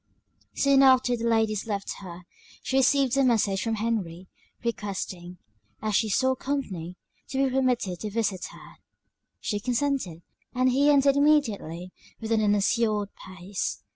[0.55, 2.23] Soon after the ladies left her,
[2.63, 4.25] she received a message from Henry,
[4.65, 5.37] requesting,
[5.79, 6.95] as she saw company,
[7.29, 8.77] to be permitted to visit her:
[9.39, 10.23] she consented,
[10.55, 13.83] and he entered immediately, with an unassured pace.